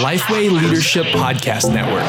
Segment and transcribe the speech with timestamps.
[0.00, 0.50] Lifeway.
[0.50, 2.06] Leadership Podcast Network.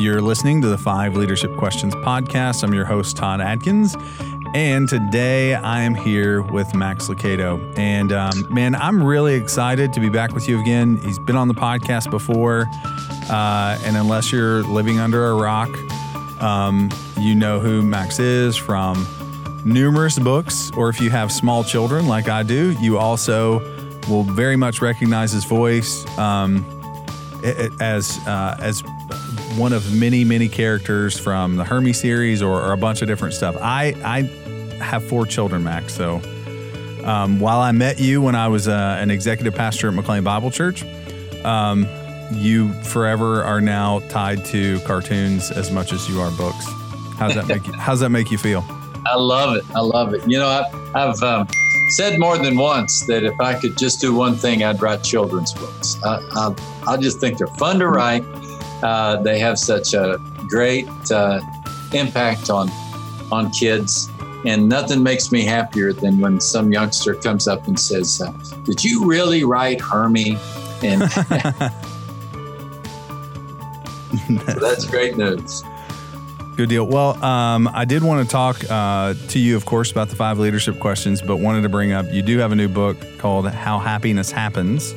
[0.00, 2.64] You're listening to the Five Leadership Questions podcast.
[2.64, 3.96] I'm your host, Todd Adkins.
[4.54, 7.78] And today I am here with Max Lucado.
[7.78, 10.96] And um, man, I'm really excited to be back with you again.
[10.98, 12.66] He's been on the podcast before.
[13.30, 15.68] Uh, and unless you're living under a rock,
[16.42, 19.06] um, you know who Max is from
[19.64, 23.60] numerous books, or if you have small children like I do, you also
[24.08, 26.64] will very much recognize his voice um,
[27.80, 28.82] as uh, as
[29.56, 33.34] one of many many characters from the Hermie series or, or, a bunch of different
[33.34, 33.56] stuff.
[33.60, 34.22] I I
[34.82, 35.94] have four children, Max.
[35.94, 36.20] So
[37.04, 40.50] um, while I met you when I was uh, an executive pastor at McLean Bible
[40.50, 40.84] Church.
[41.44, 41.86] Um,
[42.32, 46.66] you forever are now tied to cartoons as much as you are books.
[47.16, 47.72] How's that make you?
[47.72, 48.62] How's that make you feel?
[49.08, 49.64] I love it.
[49.74, 50.28] I love it.
[50.28, 51.48] You know, I've, I've um,
[51.88, 55.54] said more than once that if I could just do one thing, I'd write children's
[55.54, 55.96] books.
[56.04, 56.54] I, I,
[56.92, 58.24] I just think they're fun to write.
[58.82, 61.40] Uh, they have such a great uh,
[61.92, 62.70] impact on
[63.30, 64.08] on kids,
[64.46, 68.32] and nothing makes me happier than when some youngster comes up and says, uh,
[68.64, 70.38] "Did you really write Hermie?"
[70.82, 71.10] And
[74.28, 75.64] so that's great news.
[76.58, 76.88] Good deal.
[76.88, 80.40] Well, um, I did want to talk uh, to you, of course, about the five
[80.40, 83.78] leadership questions, but wanted to bring up you do have a new book called How
[83.78, 84.92] Happiness Happens.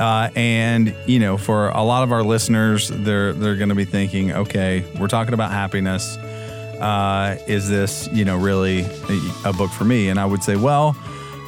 [0.00, 3.84] Uh, and you know, for a lot of our listeners, they're they're going to be
[3.84, 6.16] thinking, okay, we're talking about happiness.
[6.16, 10.08] Uh, is this you know really a, a, book for me?
[10.08, 10.96] And I would say, well,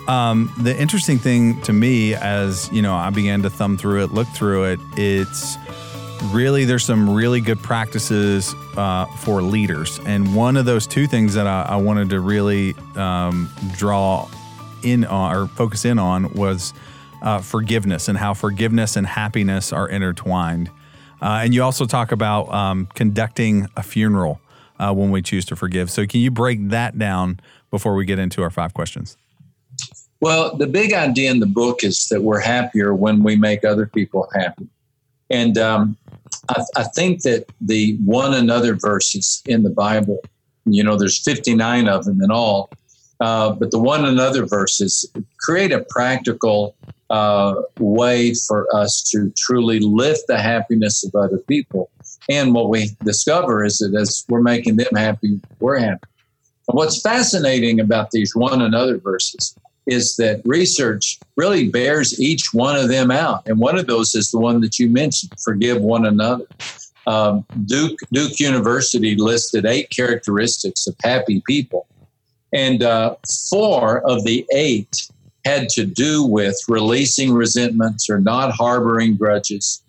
[0.06, 4.12] um, the interesting thing to me, as you know, I began to thumb through it,
[4.12, 5.56] look through it, it's
[6.30, 9.98] really there's some really good practices uh, for leaders.
[10.06, 14.28] And one of those two things that i, I wanted to really um, draw
[14.82, 16.72] in on or focus in on was
[17.22, 20.70] uh, forgiveness and how forgiveness and happiness are intertwined.
[21.20, 24.40] Uh, and you also talk about um, conducting a funeral
[24.78, 25.90] uh, when we choose to forgive.
[25.90, 27.38] So can you break that down
[27.70, 29.16] before we get into our five questions?
[30.20, 33.86] Well the big idea in the book is that we're happier when we make other
[33.86, 34.68] people happy.
[35.30, 35.96] And um,
[36.52, 40.20] I, I think that the one another verses in the Bible,
[40.64, 42.70] you know, there's 59 of them in all,
[43.20, 46.74] uh, but the one another verses create a practical
[47.10, 51.90] uh, way for us to truly lift the happiness of other people.
[52.28, 56.08] And what we discover is that as we're making them happy, we're happy.
[56.68, 59.54] And what's fascinating about these one another verses
[59.86, 63.46] is that research really bears each one of them out.
[63.46, 66.46] And one of those is the one that you mentioned forgive one another.
[67.06, 71.86] Um, Duke, Duke University listed eight characteristics of happy people,
[72.52, 73.16] and uh,
[73.50, 75.08] four of the eight
[75.44, 79.82] had to do with releasing resentments or not harboring grudges.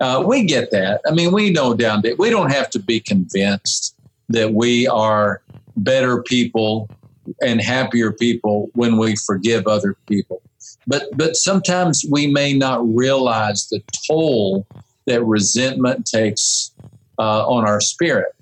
[0.00, 1.00] Uh, we get that.
[1.06, 3.96] I mean, we know down there, we don't have to be convinced
[4.28, 5.42] that we are
[5.76, 6.88] better people
[7.40, 10.42] and happier people when we forgive other people.
[10.86, 14.66] But but sometimes we may not realize the toll
[15.06, 16.72] that resentment takes
[17.18, 18.34] uh, on our spirit.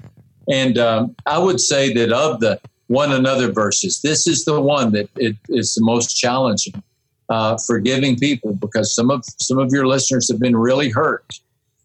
[0.51, 4.93] And um, I would say that of the one another verses, this is the one
[4.93, 6.83] that it is the most challenging.
[7.31, 11.27] Uh, forgiving people because some of some of your listeners have been really hurt,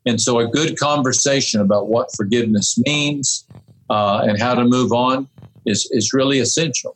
[0.05, 3.45] and so a good conversation about what forgiveness means
[3.89, 5.27] uh, and how to move on
[5.65, 6.95] is is really essential.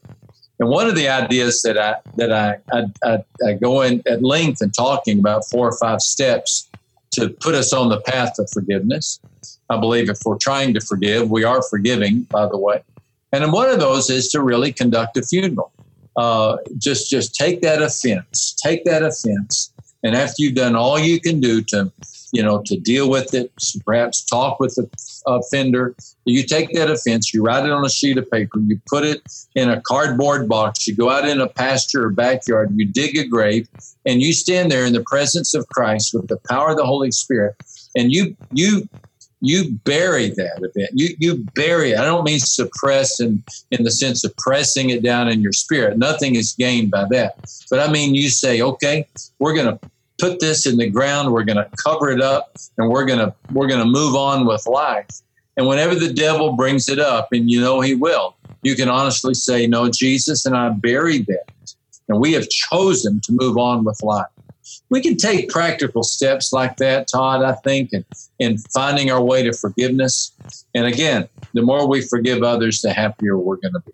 [0.59, 4.23] And one of the ideas that I that I, I, I, I go in at
[4.23, 6.69] length in talking about four or five steps
[7.11, 9.19] to put us on the path of forgiveness.
[9.69, 12.83] I believe if we're trying to forgive, we are forgiving, by the way.
[13.31, 15.71] And one of those is to really conduct a funeral.
[16.15, 19.71] Uh, just just take that offense, take that offense,
[20.03, 21.91] and after you've done all you can do to
[22.31, 23.51] you know, to deal with it,
[23.85, 24.89] perhaps talk with the
[25.25, 25.95] offender.
[26.25, 29.21] You take that offense, you write it on a sheet of paper, you put it
[29.55, 33.25] in a cardboard box, you go out in a pasture or backyard, you dig a
[33.25, 33.69] grave,
[34.05, 37.11] and you stand there in the presence of Christ with the power of the Holy
[37.11, 37.55] Spirit,
[37.95, 38.87] and you you
[39.41, 40.89] you bury that event.
[40.93, 41.99] You you bury it.
[41.99, 45.97] I don't mean suppress in, in the sense of pressing it down in your spirit.
[45.97, 47.35] Nothing is gained by that.
[47.69, 49.07] But I mean you say, okay,
[49.39, 49.79] we're gonna
[50.17, 51.31] put this in the ground.
[51.31, 55.07] We're to cover it up, and we're to we're to move on with life.
[55.55, 59.33] And whenever the devil brings it up, and you know he will, you can honestly
[59.33, 61.51] say, "No, Jesus and I buried that,
[62.09, 64.25] and we have chosen to move on with life."
[64.89, 67.43] We can take practical steps like that, Todd.
[67.43, 68.05] I think, in,
[68.39, 70.31] in finding our way to forgiveness.
[70.73, 73.91] And again, the more we forgive others, the happier we're going to be.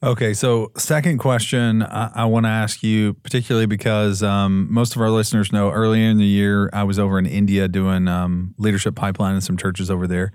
[0.00, 5.02] Okay, so second question I, I want to ask you, particularly because um, most of
[5.02, 8.94] our listeners know earlier in the year I was over in India doing um, leadership
[8.94, 10.32] pipeline in some churches over there.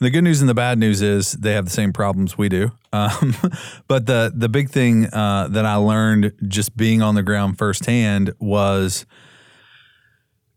[0.00, 2.72] The good news and the bad news is they have the same problems we do.
[2.92, 3.34] Um,
[3.88, 8.32] but the the big thing uh, that I learned just being on the ground firsthand
[8.38, 9.06] was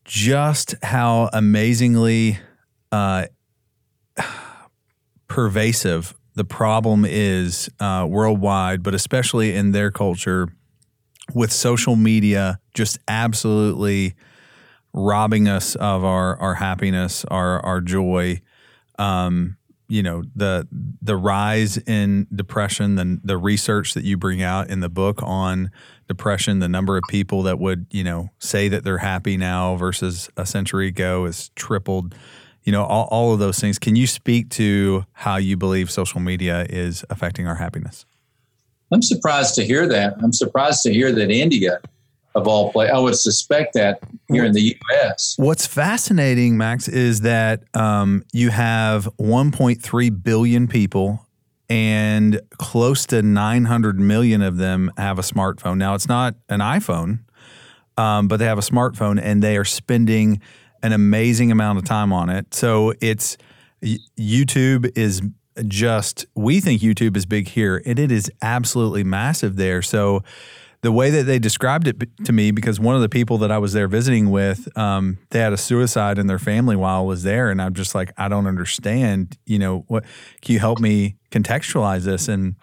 [0.06, 2.40] just how amazingly
[2.92, 3.26] uh,
[5.28, 10.48] pervasive the problem is uh, worldwide, but especially in their culture,
[11.34, 14.14] with social media just absolutely
[14.94, 18.42] robbing us of our our happiness, our our joy.
[18.98, 19.58] Um,
[19.90, 20.68] you know the
[21.02, 25.72] the rise in depression, the the research that you bring out in the book on
[26.10, 30.30] depression, the number of people that would you know say that they're happy now versus
[30.36, 32.14] a century ago is tripled
[32.68, 33.80] you know, all, all of those things.
[33.80, 38.06] Can you speak to how you believe social media is affecting our happiness?
[38.92, 40.16] I'm surprised to hear that.
[40.22, 41.80] I'm surprised to hear that India,
[42.38, 42.90] of all play.
[42.90, 44.00] I would suspect that
[44.30, 45.34] here in the U.S.
[45.38, 51.26] What's fascinating, Max, is that um, you have 1.3 billion people,
[51.70, 55.78] and close to 900 million of them have a smartphone.
[55.78, 57.20] Now, it's not an iPhone,
[57.98, 60.40] um, but they have a smartphone, and they are spending
[60.84, 62.54] an amazing amount of time on it.
[62.54, 63.36] So it's
[63.84, 65.22] YouTube is
[65.68, 69.82] just we think YouTube is big here, and it is absolutely massive there.
[69.82, 70.22] So
[70.82, 73.58] the way that they described it to me, because one of the people that I
[73.58, 77.24] was there visiting with, um, they had a suicide in their family while I was
[77.24, 79.38] there, and I'm just like, I don't understand.
[79.46, 80.06] You know, what
[80.42, 82.28] can you help me contextualize this?
[82.28, 82.56] And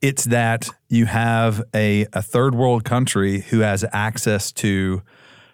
[0.00, 5.02] it's that you have a, a third world country who has access to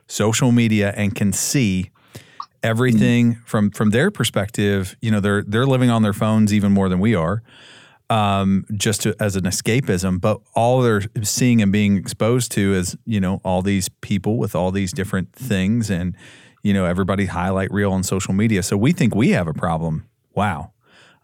[0.06, 1.90] social media and can see
[2.62, 3.44] everything mm-hmm.
[3.44, 4.96] from from their perspective.
[5.02, 7.42] You know, they're they're living on their phones even more than we are,
[8.10, 10.20] um, just to, as an escapism.
[10.20, 14.54] But all they're seeing and being exposed to is you know all these people with
[14.54, 16.16] all these different things, and
[16.62, 18.62] you know everybody highlight reel on social media.
[18.62, 20.06] So we think we have a problem.
[20.34, 20.72] Wow,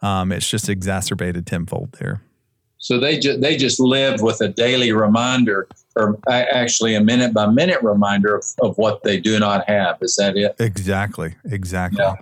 [0.02, 2.22] um, it's just exacerbated tenfold there.
[2.78, 5.66] So they just they just live with a daily reminder
[5.96, 9.96] or actually a minute by minute reminder of, of what they do not have.
[10.02, 10.54] Is that it?
[10.58, 11.34] Exactly.
[11.46, 12.02] Exactly.
[12.02, 12.16] Yeah.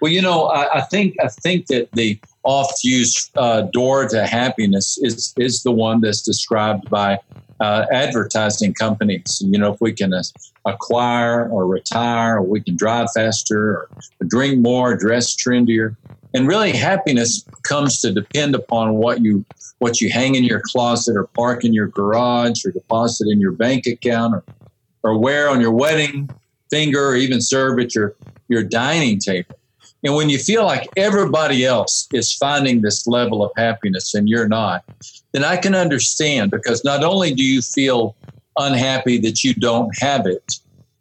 [0.00, 4.26] Well, you know, I, I, think I think that the oft used uh, door to
[4.26, 7.18] happiness is is the one that's described by
[7.60, 9.42] uh, advertising companies.
[9.44, 10.22] You know, if we can uh,
[10.64, 13.88] acquire or retire, or we can drive faster, or
[14.26, 15.96] drink more, dress trendier,
[16.32, 19.44] and really happiness comes to depend upon what you
[19.80, 23.52] what you hang in your closet or park in your garage or deposit in your
[23.52, 24.44] bank account or,
[25.02, 26.28] or wear on your wedding
[26.70, 28.14] finger or even serve at your,
[28.48, 29.56] your dining table.
[30.02, 34.48] And when you feel like everybody else is finding this level of happiness and you're
[34.48, 34.82] not,
[35.32, 38.16] then I can understand because not only do you feel
[38.58, 40.54] unhappy that you don't have it,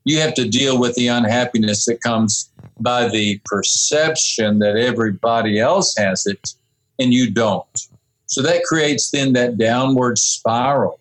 [0.04, 2.50] you have to deal with the unhappiness that comes
[2.80, 6.54] by the perception that everybody else has it
[7.00, 7.88] and you don't.
[8.26, 11.00] So that creates then that downward spiral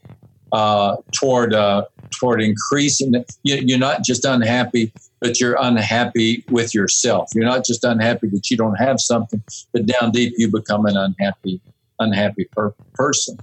[0.53, 3.25] uh, toward uh, toward increasing.
[3.43, 7.31] You're not just unhappy, but you're unhappy with yourself.
[7.35, 9.43] You're not just unhappy that you don't have something,
[9.73, 11.61] but down deep you become an unhappy
[12.01, 13.39] unhappy per- person.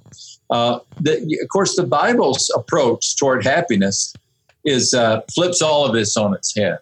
[0.49, 4.13] Uh, the, of course, the Bible's approach toward happiness
[4.63, 6.79] is uh, flips all of this on its head.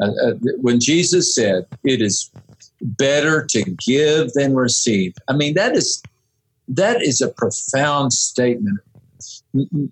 [0.00, 2.30] Uh, uh, when Jesus said, "It is
[2.80, 6.02] better to give than receive," I mean that is
[6.68, 8.78] that is a profound statement.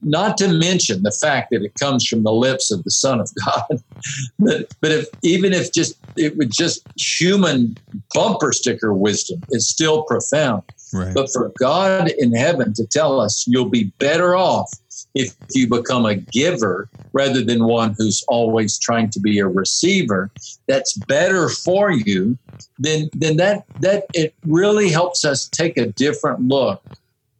[0.03, 3.31] Not to mention the fact that it comes from the lips of the Son of
[3.45, 3.83] God.
[4.39, 7.77] but, but if even if just it would just human
[8.15, 10.63] bumper sticker wisdom, it's still profound.
[10.93, 11.15] Right.
[11.15, 14.71] But for God in heaven to tell us you'll be better off
[15.15, 20.31] if you become a giver rather than one who's always trying to be a receiver
[20.69, 22.39] that's better for you
[22.79, 26.83] then then that that it really helps us take a different look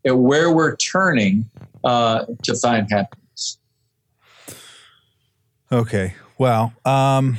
[0.07, 1.49] at where we're turning
[1.87, 3.59] uh, to find happiness.
[5.71, 6.15] Okay.
[6.39, 7.39] Well um,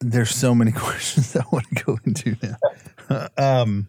[0.00, 2.56] there's so many questions i want to go into now.
[3.36, 3.88] Um,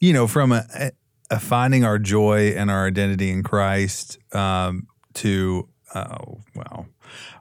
[0.00, 6.42] you know from a finding our joy and our identity in Christ um, to oh
[6.54, 6.86] well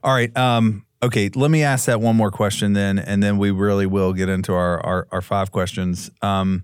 [0.01, 3.51] all right um, okay let me ask that one more question then and then we
[3.51, 6.09] really will get into our our, our five questions.
[6.21, 6.63] Um,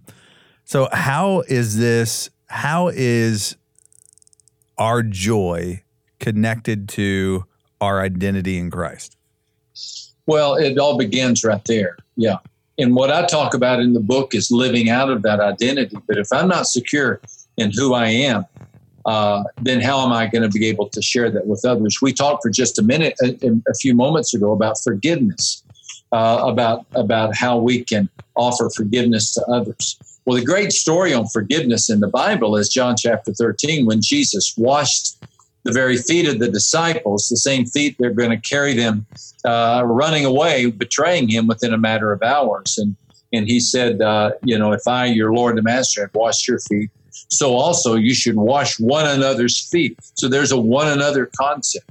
[0.64, 3.58] so how is this how is
[4.78, 5.84] our joy
[6.20, 7.46] connected to
[7.82, 9.18] our identity in Christ
[10.26, 12.38] well it all begins right there yeah
[12.78, 15.98] and what I talk about in the book is living out of that identity.
[16.08, 17.20] But if I'm not secure
[17.58, 18.46] in who I am,
[19.06, 22.00] uh, then how am I going to be able to share that with others?
[22.02, 23.36] We talked for just a minute, a,
[23.68, 25.64] a few moments ago, about forgiveness,
[26.12, 29.98] uh, about about how we can offer forgiveness to others.
[30.28, 34.54] Well, the great story on forgiveness in the Bible is John chapter 13, when Jesus
[34.58, 35.16] washed
[35.64, 39.06] the very feet of the disciples, the same feet they're going to carry them
[39.46, 42.78] uh, running away, betraying him within a matter of hours.
[42.78, 42.98] And
[43.32, 46.60] and he said, uh, you know, if I, your Lord and Master, have washed your
[46.60, 46.90] feet,
[47.30, 49.98] so also you should wash one another's feet.
[50.16, 51.90] So there's a one another concept.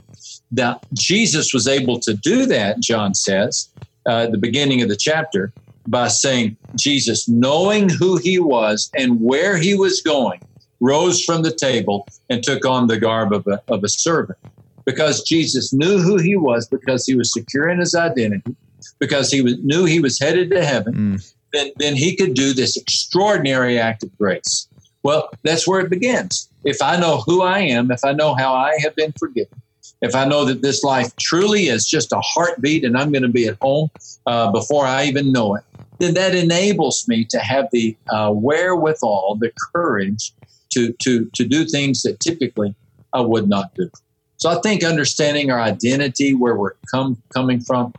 [0.50, 2.80] Now Jesus was able to do that.
[2.80, 3.70] John says
[4.06, 5.54] uh, at the beginning of the chapter
[5.86, 10.40] by saying, Jesus, knowing who he was and where he was going,
[10.80, 14.38] rose from the table and took on the garb of a, of a servant.
[14.84, 18.54] Because Jesus knew who he was, because he was secure in his identity,
[18.98, 21.34] because he was, knew he was headed to heaven, mm.
[21.52, 24.68] then, then he could do this extraordinary act of grace.
[25.02, 26.48] Well, that's where it begins.
[26.64, 29.60] If I know who I am, if I know how I have been forgiven,
[30.02, 33.28] if I know that this life truly is just a heartbeat and I'm going to
[33.28, 33.88] be at home
[34.26, 35.64] uh, before I even know it,
[35.98, 40.32] then that enables me to have the uh, wherewithal, the courage
[40.70, 42.74] to, to, to do things that typically
[43.12, 43.90] I would not do.
[44.36, 47.94] So I think understanding our identity, where we're come, coming from,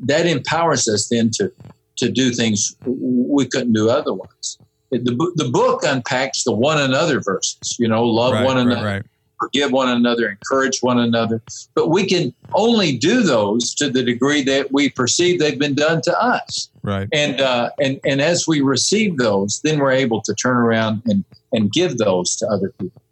[0.00, 1.52] that empowers us then to,
[1.96, 4.58] to do things we couldn't do otherwise.
[4.90, 8.92] The, the book unpacks the one another verses, you know, love right, one another, right,
[8.92, 9.02] right.
[9.40, 11.42] Forgive one another, encourage one another.
[11.74, 16.02] But we can only do those to the degree that we perceive they've been done
[16.02, 16.68] to us.
[16.82, 17.08] Right.
[17.12, 21.24] And uh, and and as we receive those, then we're able to turn around and
[21.52, 23.02] and give those to other people.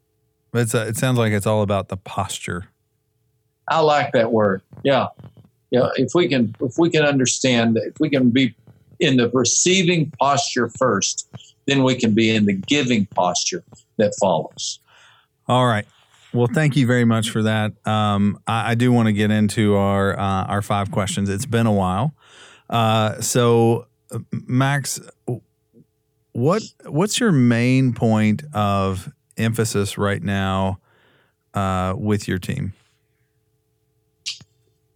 [0.55, 2.67] It's a, it sounds like it's all about the posture.
[3.69, 4.63] I like that word.
[4.83, 5.09] Yeah,
[5.71, 5.89] yeah.
[5.97, 8.55] If we can if we can understand that if we can be
[9.01, 11.29] in the receiving posture first,
[11.67, 13.63] then we can be in the giving posture
[13.97, 14.81] that follows.
[15.47, 15.87] All right.
[16.33, 17.73] Well, thank you very much for that.
[17.87, 21.29] Um, I, I, do want to get into our uh, our five questions.
[21.31, 22.15] It's been a while.
[22.69, 23.87] Uh, so,
[24.31, 25.01] Max,
[26.33, 30.81] what what's your main point of emphasis right now
[31.55, 32.75] uh, with your team?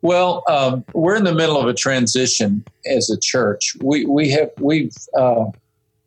[0.02, 3.76] Well, um, we're in the middle of a transition as a church.
[3.80, 5.46] We we have we've uh,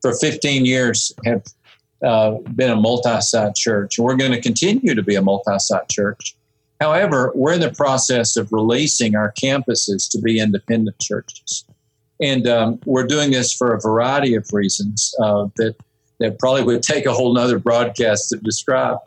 [0.02, 1.44] for 15 years have
[2.06, 6.36] uh, been a multi-site church, we're going to continue to be a multi-site church.
[6.80, 11.66] However, we're in the process of releasing our campuses to be independent churches.
[12.22, 15.76] And um, we're doing this for a variety of reasons uh, that
[16.20, 19.00] that probably would take a whole nother broadcast to describe.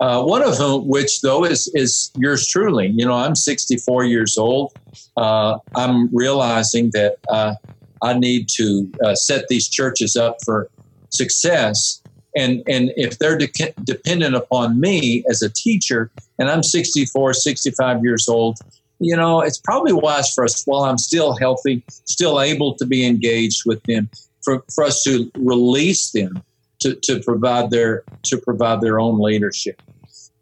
[0.00, 2.88] Uh, one of them, which though is is yours truly.
[2.88, 4.72] You know, I'm 64 years old.
[5.16, 7.54] Uh, I'm realizing that uh,
[8.02, 10.68] I need to uh, set these churches up for
[11.10, 12.02] success.
[12.36, 18.04] And, and if they're de- dependent upon me as a teacher, and I'm 64, 65
[18.04, 18.58] years old,
[18.98, 23.06] you know, it's probably wise for us while I'm still healthy, still able to be
[23.06, 24.08] engaged with them,
[24.42, 26.42] for, for us to release them
[26.80, 29.80] to, to provide their to provide their own leadership.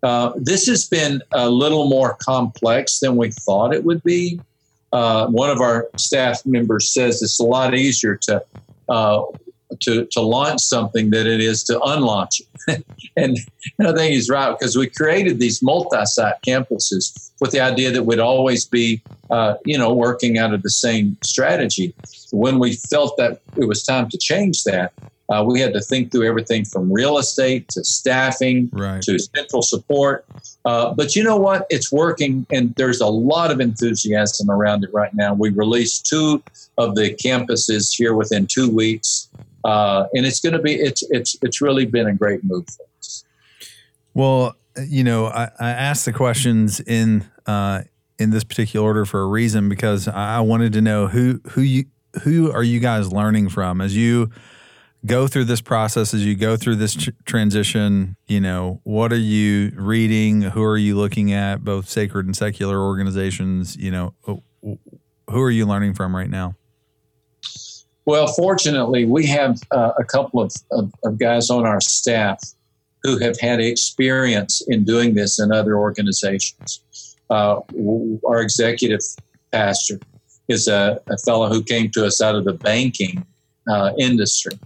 [0.02, 4.40] Uh, this has been a little more complex than we thought it would be.
[4.92, 8.44] Uh, one of our staff members says it's a lot easier to
[8.88, 9.22] uh,
[9.80, 12.84] to, to launch something than it is to unlaunch it.
[13.16, 13.36] and,
[13.78, 18.04] and I think he's right because we created these multi-site campuses with the idea that
[18.04, 21.94] we'd always be, uh, you know, working out of the same strategy.
[22.32, 24.92] When we felt that it was time to change that,
[25.30, 29.00] uh, we had to think through everything from real estate to staffing right.
[29.02, 30.24] to central support.
[30.64, 31.66] Uh, but you know what?
[31.70, 35.34] It's working, and there's a lot of enthusiasm around it right now.
[35.34, 36.42] We released two
[36.76, 39.28] of the campuses here within two weeks
[39.64, 42.86] uh, and it's going to be it's it's it's really been a great move for
[42.98, 43.24] us.
[44.12, 44.56] Well,
[44.86, 47.82] you know, I, I asked the questions in uh,
[48.18, 51.86] in this particular order for a reason because I wanted to know who who you
[52.22, 53.80] who are you guys learning from?
[53.80, 54.30] As you
[55.04, 59.16] go through this process as you go through this tr- transition you know what are
[59.16, 60.42] you reading?
[60.42, 61.62] Who are you looking at?
[61.62, 66.54] Both sacred and secular organizations you know who are you learning from right now
[68.06, 72.38] well, fortunately, we have uh, a couple of, of, of, guys on our staff
[73.02, 77.16] who have had experience in doing this in other organizations.
[77.30, 77.60] Uh,
[78.26, 79.00] our executive
[79.52, 79.98] pastor
[80.48, 83.24] is a, a, fellow who came to us out of the banking
[83.70, 84.58] uh, industry.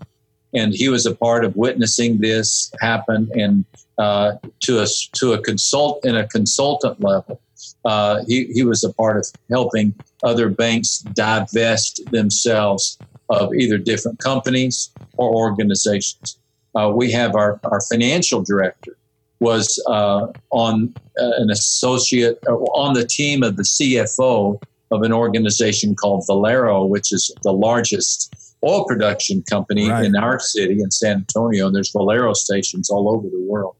[0.54, 3.64] And he was a part of witnessing this happen and
[3.98, 7.40] uh, to, a, to a consult in a consultant level.
[7.84, 14.18] Uh, he, he was a part of helping other banks divest themselves of either different
[14.18, 16.38] companies or organizations.
[16.74, 18.96] Uh, we have our, our financial director
[19.40, 25.12] was uh, on uh, an associate uh, on the team of the CFO of an
[25.12, 30.04] organization called Valero, which is the largest oil production company right.
[30.04, 31.66] in our city in San Antonio.
[31.66, 33.76] And there's Valero stations all over the world.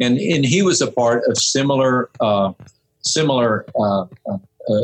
[0.00, 2.52] And, and he was a part of similar uh,
[3.06, 4.06] similar uh, uh,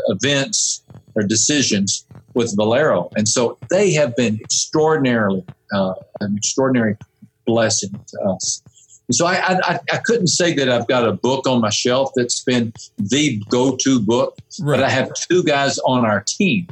[0.08, 0.82] events
[1.14, 3.10] or decisions with Valero.
[3.16, 6.96] And so they have been extraordinarily uh, an extraordinary
[7.46, 8.62] blessing to us.
[9.08, 12.12] And so I, I, I couldn't say that I've got a book on my shelf
[12.14, 14.76] that's been the go-to book, right.
[14.76, 16.68] but I have two guys on our team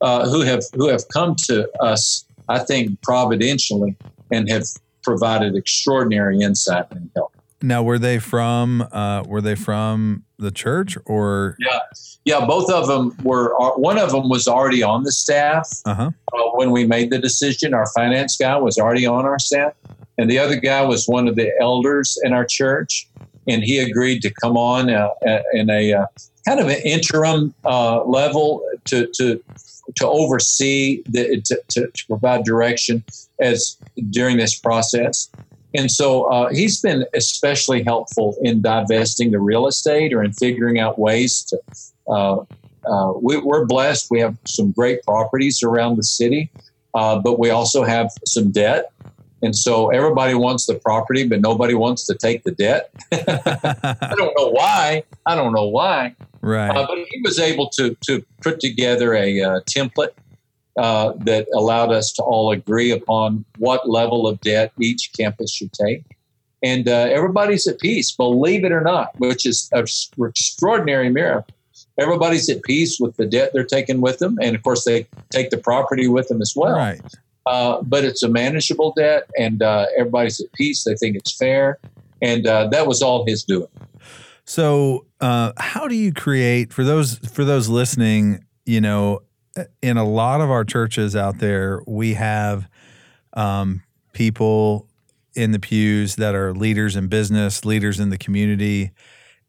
[0.00, 3.96] uh, who have who have come to us, I think, providentially,
[4.32, 4.64] and have
[5.02, 7.35] provided extraordinary insight and help.
[7.62, 11.56] Now, were they from uh, were they from the church or?
[11.58, 11.78] Yeah,
[12.24, 12.46] yeah.
[12.46, 13.60] Both of them were.
[13.60, 16.10] Uh, one of them was already on the staff uh-huh.
[16.32, 17.72] uh, when we made the decision.
[17.72, 19.72] Our finance guy was already on our staff,
[20.18, 23.08] and the other guy was one of the elders in our church,
[23.48, 25.08] and he agreed to come on uh,
[25.54, 26.06] in a uh,
[26.46, 29.42] kind of an interim uh, level to to
[29.94, 33.04] to oversee the, to, to, to, provide direction
[33.40, 33.76] as
[34.10, 35.30] during this process.
[35.76, 40.78] And so uh, he's been especially helpful in divesting the real estate or in figuring
[40.78, 41.60] out ways to.
[42.08, 42.44] Uh,
[42.86, 44.10] uh, we, are blessed.
[44.10, 46.50] We have some great properties around the city,
[46.94, 48.92] uh, but we also have some debt.
[49.42, 52.90] And so everybody wants the property, but nobody wants to take the debt.
[53.12, 55.02] I don't know why.
[55.26, 56.14] I don't know why.
[56.40, 56.70] Right.
[56.70, 60.10] Uh, but he was able to to put together a uh, template
[60.76, 65.72] uh, that allowed us to all agree upon what level of debt each campus should
[65.72, 66.04] take.
[66.62, 69.86] And uh, everybody's at peace, believe it or not, which is an
[70.26, 71.54] extraordinary miracle.
[71.98, 74.38] Everybody's at peace with the debt they're taking with them.
[74.40, 76.76] And of course, they take the property with them as well.
[76.76, 77.00] Right.
[77.46, 80.82] Uh, but it's a manageable debt, and uh, everybody's at peace.
[80.82, 81.78] They think it's fair.
[82.20, 83.68] And that was all his doing.
[84.44, 88.44] So, uh, how do you create for those for those listening?
[88.64, 89.22] You know,
[89.82, 92.68] in a lot of our churches out there, we have
[93.34, 94.88] um, people
[95.34, 98.90] in the pews that are leaders in business, leaders in the community,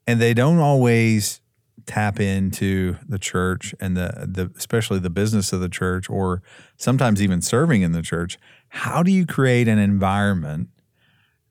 [0.06, 1.40] and they don't always
[1.86, 6.42] tap into the church and the the especially the business of the church, or
[6.76, 8.38] sometimes even serving in the church.
[8.68, 10.68] How do you create an environment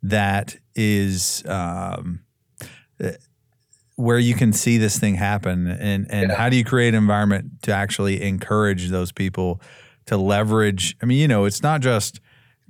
[0.04, 2.22] that is um,
[3.98, 6.36] where you can see this thing happen and and yeah.
[6.36, 9.62] how do you create an environment to actually encourage those people
[10.06, 10.96] to leverage?
[11.02, 12.20] I mean you know it's not just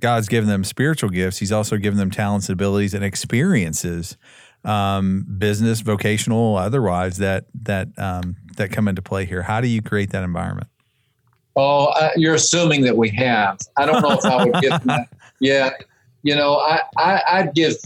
[0.00, 4.16] god's given them spiritual gifts he's also given them talents abilities and experiences
[4.64, 9.42] um, business vocational otherwise that that um, that come into play here.
[9.42, 10.68] How do you create that environment?
[11.56, 13.58] Oh uh, you're assuming that we have.
[13.76, 15.08] I don't know if i would give that
[15.40, 15.70] yeah
[16.22, 17.76] you know I, I i'd give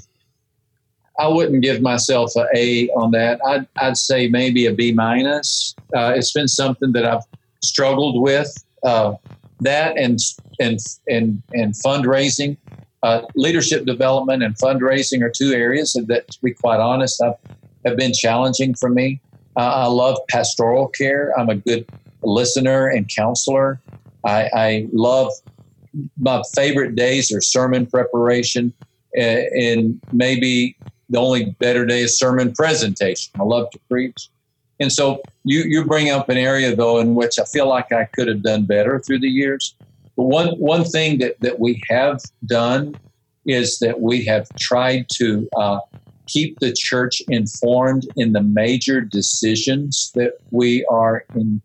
[1.18, 3.40] I wouldn't give myself an A on that.
[3.46, 5.74] I'd, I'd say maybe a B minus.
[5.94, 7.24] Uh, it's been something that I've
[7.62, 8.52] struggled with.
[8.82, 9.14] Uh,
[9.60, 10.18] that and
[10.58, 12.56] and and and fundraising,
[13.02, 17.36] uh, leadership development, and fundraising are two areas that, to be quite honest, have
[17.84, 19.20] have been challenging for me.
[19.56, 21.38] I love pastoral care.
[21.38, 21.86] I'm a good
[22.22, 23.80] listener and counselor.
[24.24, 25.30] I, I love
[26.18, 28.72] my favorite days are sermon preparation
[29.14, 30.74] and maybe
[31.12, 33.30] the only better day is sermon presentation.
[33.38, 34.30] I love to preach.
[34.80, 38.06] And so you, you bring up an area, though, in which I feel like I
[38.06, 39.76] could have done better through the years.
[40.16, 42.96] But one, one thing that, that we have done
[43.44, 45.80] is that we have tried to uh,
[46.26, 51.60] keep the church informed in the major decisions that we are in,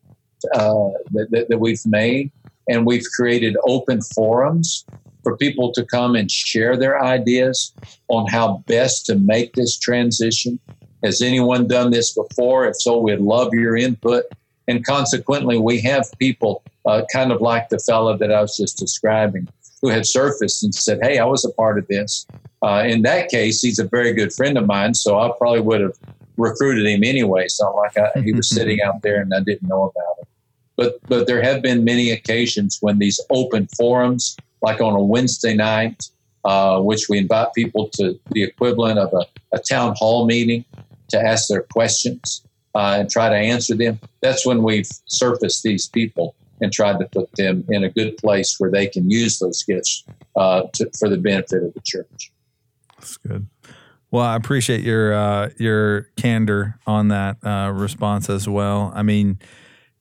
[0.54, 2.32] uh, that, that we've made.
[2.70, 4.86] And we've created open forums
[5.28, 7.74] for people to come and share their ideas
[8.08, 10.58] on how best to make this transition.
[11.04, 12.66] Has anyone done this before?
[12.66, 14.24] If so, we'd love your input.
[14.70, 18.78] And consequently, we have people uh, kind of like the fellow that I was just
[18.78, 19.50] describing
[19.82, 22.26] who had surfaced and said, Hey, I was a part of this.
[22.62, 25.82] Uh, in that case, he's a very good friend of mine, so I probably would
[25.82, 25.98] have
[26.38, 27.50] recruited him anyway.
[27.50, 30.28] So like I, he was sitting out there and I didn't know about it.
[30.78, 35.54] But but there have been many occasions when these open forums like on a Wednesday
[35.54, 36.10] night,
[36.46, 40.66] uh, which we invite people to the equivalent of a, a town hall meeting
[41.10, 42.44] to ask their questions
[42.76, 44.00] uh, and try to answer them.
[44.22, 48.56] That's when we've surfaced these people and tried to put them in a good place
[48.60, 50.04] where they can use those gifts
[50.36, 52.32] uh, to, for the benefit of the church.
[52.98, 53.48] That's good.
[54.10, 58.92] Well, I appreciate your uh, your candor on that uh, response as well.
[58.96, 59.40] I mean,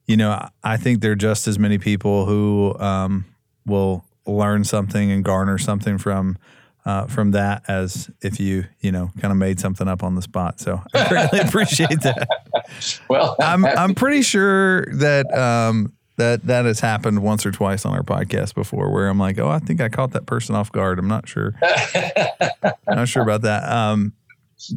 [0.07, 3.25] you know, I think there are just as many people who um,
[3.67, 6.37] will learn something and garner something from
[6.85, 10.23] uh, from that as if you you know kind of made something up on the
[10.23, 10.61] spot.
[10.61, 12.29] So I really appreciate that.
[13.09, 17.93] well, I'm I'm pretty sure that um, that that has happened once or twice on
[17.93, 20.99] our podcast before, where I'm like, oh, I think I caught that person off guard.
[20.99, 21.55] I'm not sure.
[21.63, 23.65] I'm not sure about that.
[23.71, 24.13] Um,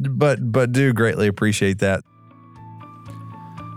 [0.08, 2.02] but but do greatly appreciate that.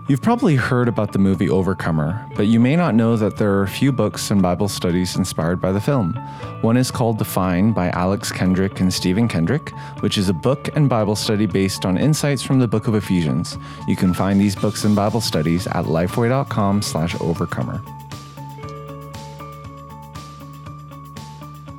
[0.06, 3.62] You've probably heard about the movie Overcomer, but you may not know that there are
[3.62, 6.12] a few books and Bible studies inspired by the film.
[6.60, 10.90] One is called Define by Alex Kendrick and Stephen Kendrick, which is a book and
[10.90, 13.56] Bible study based on insights from the book of Ephesians.
[13.88, 17.80] You can find these books and Bible studies at lifeway.com slash overcomer.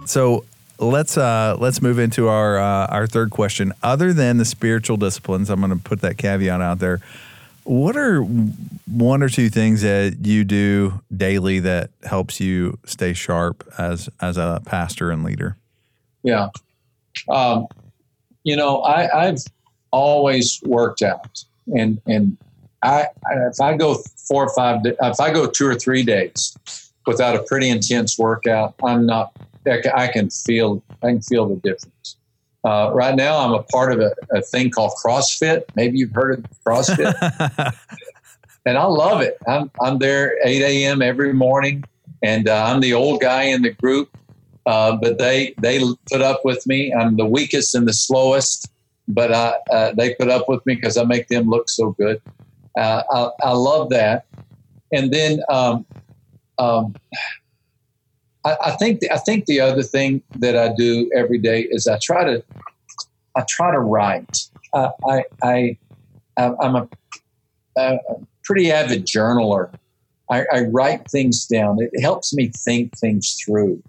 [0.05, 0.45] So
[0.79, 3.71] let's uh, let's move into our uh, our third question.
[3.83, 7.01] Other than the spiritual disciplines, I'm going to put that caveat out there.
[7.65, 13.67] What are one or two things that you do daily that helps you stay sharp
[13.77, 15.57] as as a pastor and leader?
[16.23, 16.49] Yeah,
[17.29, 17.67] um,
[18.43, 19.39] you know, I, I've
[19.91, 21.43] always worked out,
[21.75, 22.37] and and
[22.83, 23.07] I
[23.49, 23.95] if I go
[24.27, 26.55] four or five, if I go two or three days
[27.07, 29.31] without a pretty intense workout, I'm not.
[29.67, 32.17] I can feel I can feel the difference.
[32.65, 35.65] Uh, right now, I'm a part of a, a, thing called CrossFit.
[35.75, 37.13] Maybe you've heard of CrossFit,
[38.65, 39.37] and I love it.
[39.47, 41.03] I'm I'm there 8 a.m.
[41.03, 41.83] every morning,
[42.23, 44.09] and uh, I'm the old guy in the group.
[44.65, 45.79] Uh, but they they
[46.11, 46.91] put up with me.
[46.91, 48.67] I'm the weakest and the slowest,
[49.07, 52.19] but I, uh, they put up with me because I make them look so good.
[52.75, 54.25] Uh, I, I, love that.
[54.91, 55.85] And then um,
[56.57, 56.95] um,
[58.45, 61.87] I, I think the, I think the other thing that I do every day is
[61.87, 62.43] I try to
[63.35, 64.47] I try to write.
[64.71, 65.77] Uh, I I
[66.37, 66.87] I'm a,
[67.77, 67.97] a,
[68.43, 69.73] pretty avid journaler.
[70.29, 71.77] I, I, write things down.
[71.79, 73.81] It helps me think things through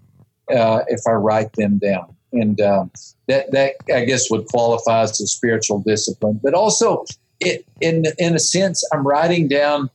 [0.49, 2.85] uh, if I write them down, and uh,
[3.27, 6.39] that that I guess would qualify as a spiritual discipline.
[6.43, 7.05] But also,
[7.39, 9.89] it in in a sense, I'm writing down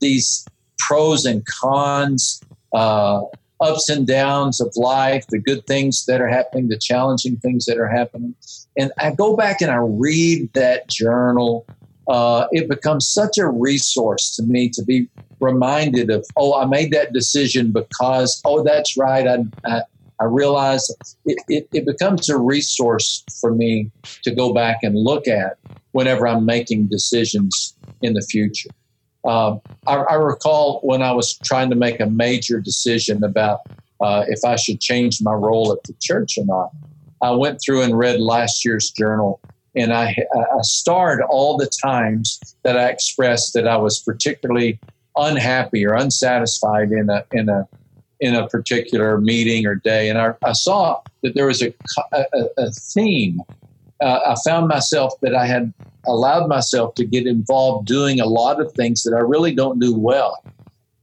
[0.00, 0.46] these
[0.78, 2.42] pros and cons.
[2.72, 3.22] Uh,
[3.60, 7.78] ups and downs of life, the good things that are happening, the challenging things that
[7.78, 8.34] are happening.
[8.78, 11.66] And I go back and I read that journal.
[12.08, 15.08] Uh, it becomes such a resource to me to be
[15.40, 19.26] reminded of, oh, I made that decision because, oh, that's right.
[19.26, 19.82] I, I,
[20.20, 20.88] I realize
[21.24, 23.90] it, it, it becomes a resource for me
[24.22, 25.58] to go back and look at
[25.92, 28.70] whenever I'm making decisions in the future.
[29.26, 33.60] Um, I, I, recall when I was trying to make a major decision about
[34.00, 36.70] uh, if I should change my role at the church or not.
[37.22, 39.40] I went through and read last year's journal,
[39.74, 44.78] and I, I starred all the times that I expressed that I was particularly
[45.16, 47.66] unhappy or unsatisfied in a in a
[48.20, 51.74] in a particular meeting or day, and I, I saw that there was a,
[52.12, 52.24] a,
[52.56, 53.40] a theme.
[54.00, 55.72] Uh, I found myself that I had
[56.06, 59.96] allowed myself to get involved doing a lot of things that I really don't do
[59.96, 60.42] well.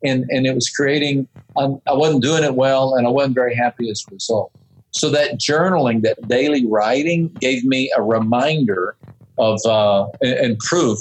[0.04, 3.56] And, and it was creating, um, I wasn't doing it well and I wasn't very
[3.56, 4.52] happy as a result.
[4.92, 8.96] So that journaling, that daily writing gave me a reminder
[9.38, 11.00] of uh, and proof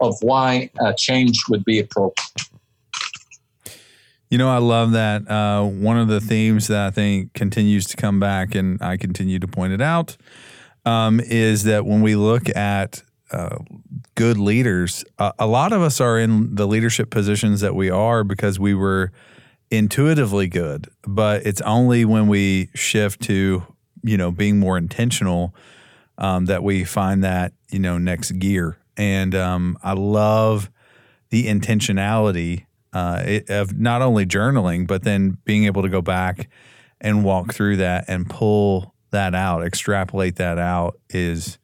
[0.00, 2.50] of why a change would be appropriate.
[4.30, 5.28] You know, I love that.
[5.28, 9.40] Uh, one of the themes that I think continues to come back, and I continue
[9.40, 10.16] to point it out,
[10.84, 13.58] um, is that when we look at uh,
[14.14, 15.04] good leaders.
[15.18, 18.74] Uh, a lot of us are in the leadership positions that we are because we
[18.74, 19.12] were
[19.70, 23.62] intuitively good, but it's only when we shift to
[24.02, 25.54] you know being more intentional
[26.18, 28.78] um, that we find that you know next gear.
[28.96, 30.70] And um, I love
[31.30, 36.50] the intentionality uh, it, of not only journaling, but then being able to go back
[37.00, 41.58] and walk through that and pull that out, extrapolate that out is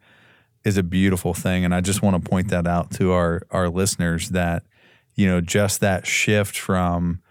[0.66, 1.64] is a beautiful thing.
[1.64, 4.64] And I just want to point that out to our, our listeners that,
[5.14, 7.22] you know, just that shift from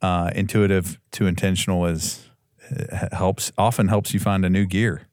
[0.00, 2.30] uh, intuitive to intentional is
[3.10, 5.08] helps often helps you find a new gear.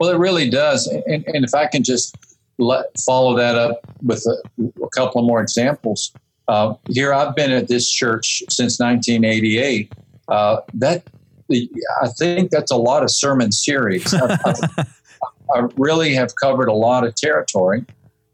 [0.00, 0.88] Well, it really does.
[0.88, 2.16] And, and if I can just
[2.58, 6.12] let, follow that up with a, a couple of more examples.
[6.48, 9.92] Uh, here, I've been at this church since 1988.
[10.26, 11.04] Uh, that
[11.50, 14.14] I think that's a lot of sermon series.
[15.54, 17.84] I really have covered a lot of territory.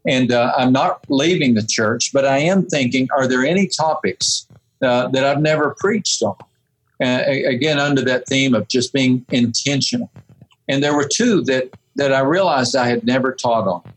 [0.07, 4.47] And uh, I'm not leaving the church, but I am thinking are there any topics
[4.81, 6.35] uh, that I've never preached on?
[7.03, 10.09] Uh, again, under that theme of just being intentional.
[10.67, 13.93] And there were two that, that I realized I had never taught on.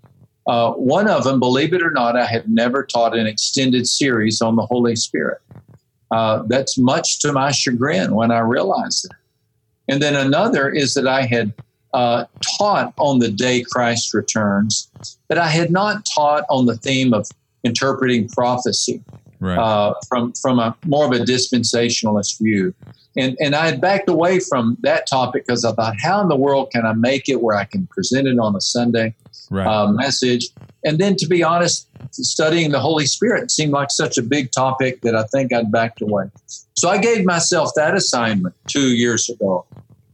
[0.47, 4.43] Uh, one of them, believe it or not, I had never taught an extended series
[4.43, 5.41] on the Holy Spirit.
[6.11, 9.13] Uh, that's much to my chagrin when I realized it.
[9.89, 11.53] And then another is that I had
[11.95, 12.25] uh,
[12.59, 14.91] taught on the day Christ returns,
[15.29, 17.29] but I had not taught on the theme of
[17.65, 19.03] interpreting prophecy
[19.41, 19.59] Right.
[19.59, 22.75] uh, from from a more of a dispensationalist view.
[23.17, 26.37] And and I had backed away from that topic because I thought, how in the
[26.37, 29.15] world can I make it where I can present it on a Sunday
[29.51, 29.67] right.
[29.67, 30.51] uh, message?
[30.85, 35.03] And then, to be honest, studying the Holy Spirit seemed like such a big topic
[35.03, 36.31] that I think I'd backed away.
[36.75, 39.67] So I gave myself that assignment two years ago,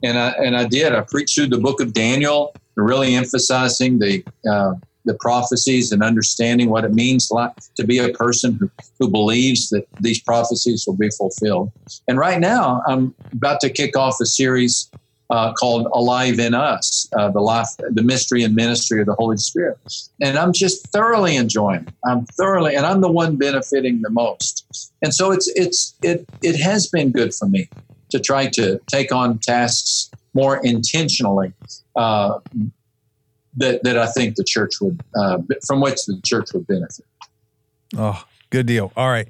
[0.02, 0.92] and I and I did.
[0.92, 4.74] I preached through the book of Daniel, really emphasizing the uh,
[5.04, 9.70] the prophecies and understanding what it means like to be a person who, who believes
[9.70, 11.70] that these prophecies will be fulfilled.
[12.08, 14.90] And right now, I'm about to kick off a series
[15.30, 19.36] uh, called "Alive in Us," uh, the life, the mystery and ministry of the Holy
[19.36, 19.78] Spirit.
[20.20, 21.94] And I'm just thoroughly enjoying it.
[22.04, 24.92] I'm thoroughly, and I'm the one benefiting the most.
[25.02, 27.68] And so it's it's it it has been good for me
[28.10, 31.52] to try to take on tasks more intentionally.
[31.96, 32.38] Uh,
[33.56, 37.06] that, that I think the church would, uh, from which the church would benefit.
[37.96, 38.92] Oh, good deal.
[38.96, 39.28] All right.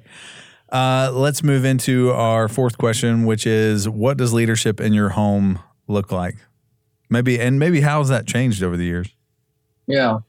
[0.69, 5.59] Uh, let's move into our fourth question, which is what does leadership in your home
[5.87, 6.35] look like?
[7.09, 9.09] Maybe, and maybe how has that changed over the years?
[9.87, 10.19] Yeah.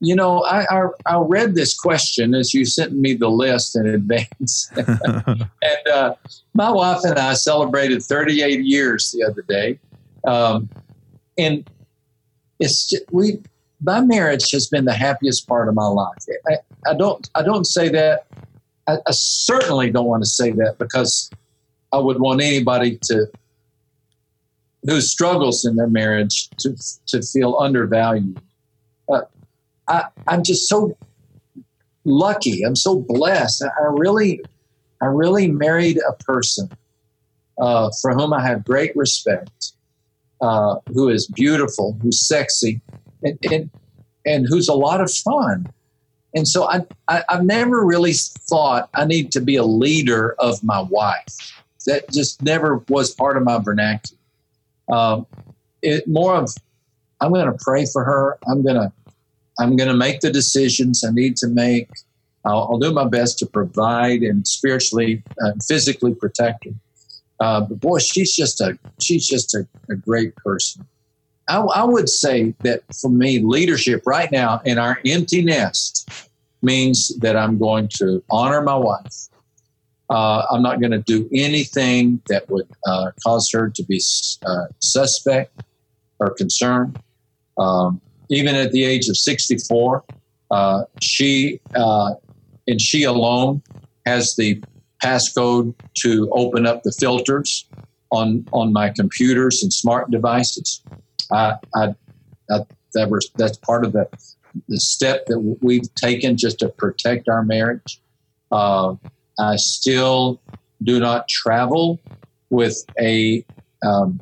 [0.00, 3.86] You know, I, I, I read this question as you sent me the list in
[3.86, 4.70] advance.
[4.76, 6.14] and uh,
[6.54, 9.78] my wife and I celebrated 38 years the other day.
[10.26, 10.68] Um,
[11.38, 11.68] and
[12.58, 13.40] it's just, we,
[13.82, 16.24] my marriage has been the happiest part of my life.
[16.50, 16.56] I,
[16.90, 18.26] I don't, I don't say that.
[18.86, 21.30] I, I certainly don't want to say that because
[21.92, 23.26] I would want anybody to,
[24.84, 28.40] who struggles in their marriage to, to feel undervalued.
[29.08, 29.22] Uh,
[29.88, 30.96] I, I'm just so
[32.04, 32.62] lucky.
[32.62, 33.64] I'm so blessed.
[33.64, 34.40] I, really,
[35.02, 36.70] I really married a person
[37.60, 39.72] uh, for whom I have great respect,
[40.40, 42.80] uh, who is beautiful, who's sexy,
[43.22, 43.70] and, and
[44.24, 45.66] and who's a lot of fun.
[46.34, 50.62] And so I, I I've never really thought I need to be a leader of
[50.62, 51.64] my wife.
[51.86, 54.17] That just never was part of my vernacular.
[54.90, 55.26] Um,
[55.82, 56.54] it more of
[57.20, 58.38] I'm going to pray for her.
[58.48, 58.92] I'm going to
[59.58, 61.88] I'm going to make the decisions I need to make.
[62.44, 66.70] I'll, I'll do my best to provide and spiritually, uh, physically protect her.
[67.40, 70.86] Uh, but boy, she's just a she's just a, a great person.
[71.48, 76.10] I, I, would say that for me, leadership right now in our empty nest
[76.62, 79.28] means that I'm going to honor my wife.
[80.10, 84.00] Uh, I'm not going to do anything that would uh, cause her to be
[84.46, 85.62] uh, suspect
[86.18, 86.98] or concerned.
[87.58, 90.04] Um, even at the age of 64,
[90.50, 92.14] uh, she uh,
[92.66, 93.62] and she alone
[94.06, 94.62] has the
[95.02, 97.66] passcode to open up the filters
[98.10, 100.82] on on my computers and smart devices.
[101.30, 101.94] I, I,
[102.50, 102.60] I
[102.94, 104.08] that was that's part of the
[104.68, 108.00] the step that we've taken just to protect our marriage.
[109.38, 110.40] I still
[110.82, 112.00] do not travel
[112.50, 113.44] with a
[113.84, 114.20] um,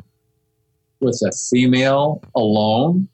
[1.01, 3.09] with a female alone.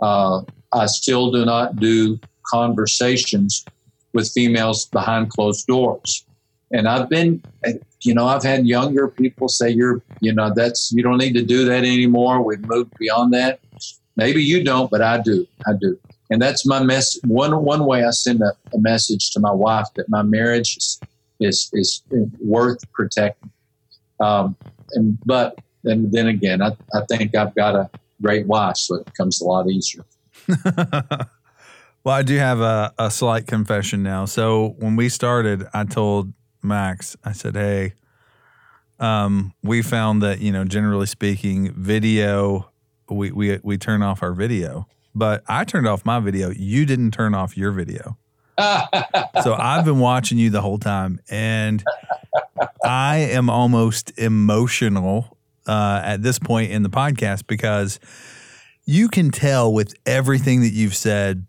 [0.00, 3.64] Uh, I still do not do conversations
[4.12, 6.24] with females behind closed doors.
[6.72, 7.42] And I've been,
[8.02, 11.42] you know, I've had younger people say, "You're, you know, that's you don't need to
[11.42, 12.42] do that anymore.
[12.42, 13.60] We've moved beyond that."
[14.16, 15.46] Maybe you don't, but I do.
[15.66, 15.98] I do,
[16.30, 17.18] and that's my mess.
[17.24, 21.00] One one way I send a, a message to my wife that my marriage is
[21.40, 22.02] is, is
[22.40, 23.50] worth protecting.
[24.20, 24.56] Um,
[24.92, 27.90] and but and then again, I, I think I've got a
[28.22, 30.04] great wife, so it becomes a lot easier.
[32.04, 34.24] well, I do have a, a slight confession now.
[34.24, 37.94] So when we started, I told Max, I said, "Hey,
[38.98, 42.70] um, we found that you know, generally speaking, video,
[43.10, 46.50] we we we turn off our video, but I turned off my video.
[46.50, 48.16] You didn't turn off your video."
[48.58, 51.82] So I've been watching you the whole time, and
[52.84, 55.36] I am almost emotional
[55.66, 57.98] uh, at this point in the podcast because
[58.84, 61.46] you can tell with everything that you've said,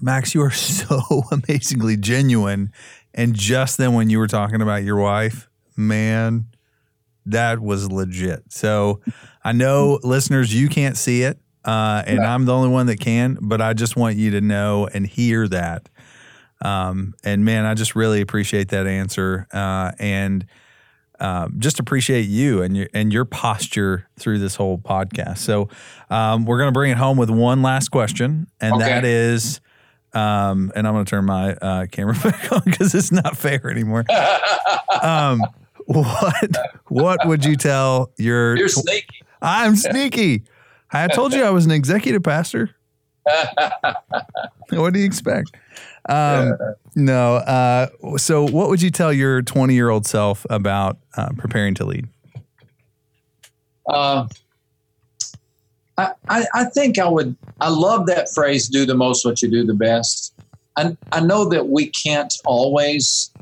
[0.00, 2.72] Max, you are so amazingly genuine.
[3.14, 6.46] And just then, when you were talking about your wife, man,
[7.26, 8.52] that was legit.
[8.52, 9.00] So
[9.42, 13.38] I know, listeners, you can't see it, uh, and I'm the only one that can,
[13.40, 15.88] but I just want you to know and hear that.
[16.60, 20.44] Um, and man, I just really appreciate that answer, uh, and
[21.20, 25.38] um, just appreciate you and your and your posture through this whole podcast.
[25.38, 25.68] So
[26.10, 28.84] um, we're going to bring it home with one last question, and Okay.
[28.84, 29.60] that is,
[30.14, 33.70] um, and I'm going to turn my uh, camera back on because it's not fair
[33.70, 34.04] anymore.
[35.02, 35.42] Um,
[35.86, 38.56] what what would you tell your?
[38.56, 39.22] You're sneaky.
[39.40, 40.42] I'm sneaky.
[40.90, 42.74] I told you I was an executive pastor.
[44.70, 45.54] what do you expect?
[46.08, 46.56] Um,
[46.96, 47.36] no.
[47.36, 51.84] Uh, so, what would you tell your 20 year old self about uh, preparing to
[51.84, 52.08] lead?
[53.88, 54.26] Uh,
[55.96, 59.50] I, I, I think I would, I love that phrase, do the most what you
[59.50, 60.34] do the best.
[60.76, 63.32] I, I know that we can't always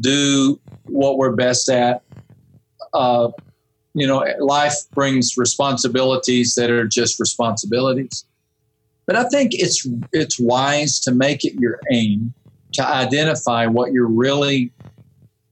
[0.00, 2.02] do what we're best at.
[2.94, 3.30] Uh,
[3.94, 8.24] you know, life brings responsibilities that are just responsibilities.
[9.08, 12.34] But I think it's it's wise to make it your aim
[12.74, 14.70] to identify what you're really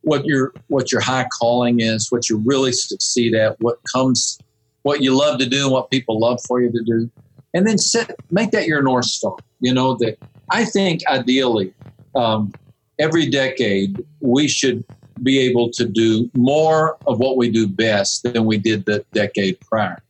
[0.02, 4.38] what your what your high calling is, what you really succeed at, what comes
[4.82, 7.10] what you love to do and what people love for you to do.
[7.54, 9.36] And then set make that your North Star.
[9.60, 10.18] You know, that
[10.50, 11.72] I think ideally
[12.14, 12.52] um,
[12.98, 14.84] every decade we should
[15.22, 19.58] be able to do more of what we do best than we did the decade
[19.60, 20.02] prior.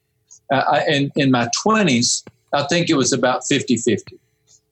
[0.51, 2.25] Uh, I, in, in my 20s,
[2.57, 4.19] I think it was about 50 50.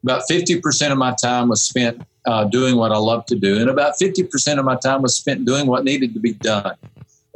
[0.03, 3.71] About 50% of my time was spent uh, doing what I love to do, and
[3.71, 6.77] about 50% of my time was spent doing what needed to be done.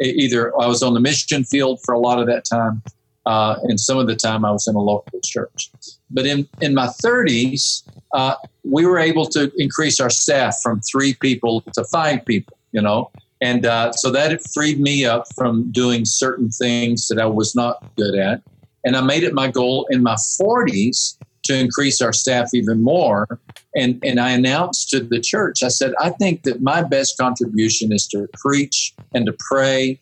[0.00, 2.82] Either I was on the mission field for a lot of that time,
[3.26, 5.70] uh, and some of the time I was in a local church.
[6.10, 7.82] But in, in my 30s,
[8.12, 8.34] uh,
[8.64, 13.10] we were able to increase our staff from three people to five people, you know,
[13.40, 17.84] and uh, so that freed me up from doing certain things that I was not
[17.96, 18.42] good at.
[18.84, 23.26] And I made it my goal in my 40s to increase our staff even more.
[23.74, 27.92] And, and I announced to the church, I said, I think that my best contribution
[27.92, 30.00] is to preach and to pray.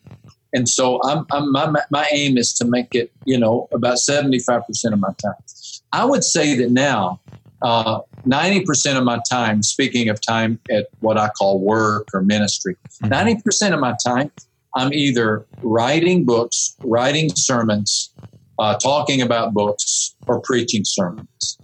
[0.53, 4.63] And so I'm, I'm, my, my aim is to make it, you know, about 75%
[4.93, 5.35] of my time.
[5.93, 7.21] I would say that now,
[7.63, 12.77] uh, 90% of my time, speaking of time at what I call work or ministry,
[13.03, 13.75] 90% mm-hmm.
[13.75, 14.31] of my time,
[14.75, 18.13] I'm either writing books, writing sermons,
[18.59, 21.59] uh, talking about books or preaching sermons.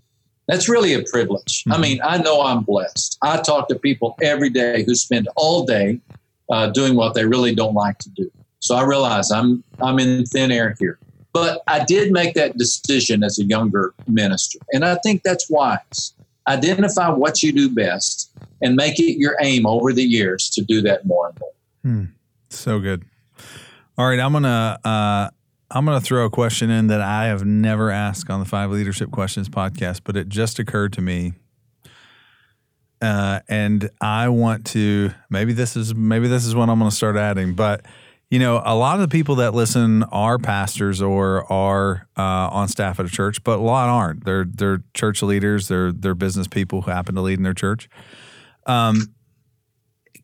[0.49, 1.65] That's really a privilege.
[1.65, 1.73] Mm-hmm.
[1.73, 3.19] I mean, I know I'm blessed.
[3.23, 6.01] I talk to people every day who spend all day
[6.51, 8.31] uh, doing what they really don't like to do.
[8.59, 10.99] So I realize I'm I'm in thin air here.
[11.33, 16.15] But I did make that decision as a younger minister, and I think that's wise.
[16.47, 20.83] Identify what you do best and make it your aim over the years to do
[20.83, 21.51] that more and more.
[21.83, 22.05] Hmm.
[22.51, 23.05] So good.
[23.97, 25.31] All right, I'm gonna uh,
[25.75, 28.71] I'm going to throw a question in that I have never asked on the Five
[28.71, 31.33] Leadership Questions podcast, but it just occurred to me.
[33.01, 36.97] Uh, and I want to maybe this is maybe this is what I'm going to
[36.97, 37.85] start adding, but
[38.31, 42.69] you know, a lot of the people that listen are pastors or are uh, on
[42.69, 44.25] staff at a church, but a lot aren't.
[44.25, 45.69] They're they're church leaders.
[45.69, 47.89] They're they're business people who happen to lead in their church.
[48.67, 49.15] Um,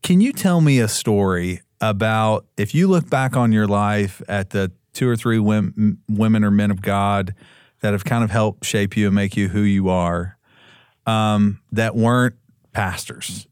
[0.01, 4.51] can you tell me a story about if you look back on your life at
[4.51, 7.33] the two or three women, women or men of God
[7.81, 10.37] that have kind of helped shape you and make you who you are
[11.05, 12.35] um, that weren't
[12.73, 13.47] pastors.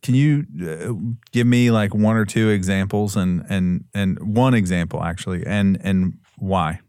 [0.00, 0.94] Can you uh,
[1.32, 6.18] give me like one or two examples and and and one example actually and and
[6.38, 6.80] why?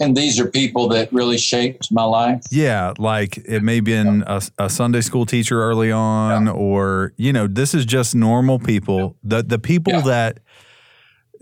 [0.00, 2.42] And these are people that really shaped my life.
[2.50, 6.52] Yeah, like it may have been a, a Sunday school teacher early on, yeah.
[6.52, 9.16] or you know, this is just normal people.
[9.22, 10.00] The the people yeah.
[10.00, 10.40] that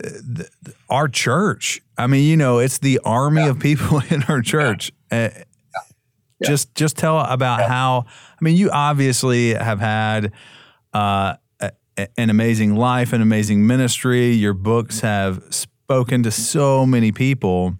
[0.05, 0.43] uh,
[0.89, 1.81] our church.
[1.97, 4.93] I mean, you know, it's the army of people in our church.
[5.11, 5.31] Uh,
[6.45, 8.05] just just tell about how.
[8.09, 10.33] I mean, you obviously have had.
[10.93, 11.37] Uh,
[12.17, 14.31] an amazing life, an amazing ministry.
[14.31, 17.79] Your books have spoken to so many people.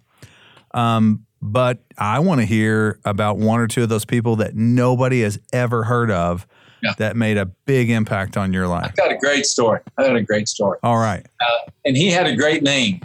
[0.73, 5.21] Um, but I want to hear about one or two of those people that nobody
[5.21, 6.45] has ever heard of
[6.83, 6.93] yeah.
[6.97, 8.91] that made a big impact on your life.
[8.91, 9.79] I got a great story.
[9.97, 10.77] I got a great story.
[10.83, 11.25] All right.
[11.39, 13.01] Uh, and he had a great name,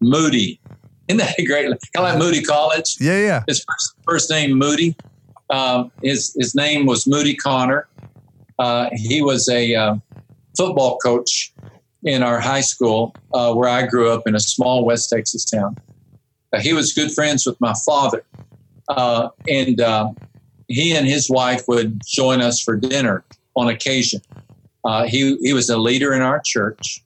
[0.00, 0.60] Moody.
[1.08, 1.64] Isn't that a great?
[1.64, 2.96] Kind of like Moody College.
[3.00, 3.44] Yeah, yeah.
[3.48, 4.94] His first, first name Moody.
[5.48, 7.88] Um, his his name was Moody Connor.
[8.58, 9.96] Uh, he was a uh,
[10.56, 11.52] football coach
[12.04, 15.76] in our high school uh, where I grew up in a small West Texas town.
[16.52, 18.24] Uh, he was good friends with my father.
[18.88, 20.10] Uh, and uh,
[20.68, 23.24] he and his wife would join us for dinner
[23.56, 24.20] on occasion.
[24.84, 27.02] Uh, he, he was a leader in our church.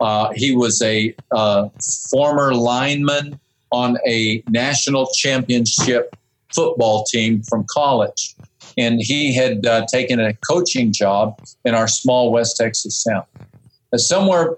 [0.00, 1.68] Uh, he was a uh,
[2.10, 3.38] former lineman
[3.70, 6.16] on a national championship
[6.52, 8.34] football team from college.
[8.76, 13.24] And he had taken a coaching job in our small West Texas town.
[13.96, 14.56] somewhere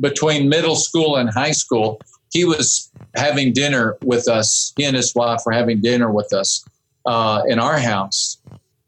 [0.00, 2.00] between middle school and high school,
[2.32, 4.72] he was having dinner with us.
[4.76, 6.64] He and his wife were having dinner with us
[7.06, 8.38] uh, in our house,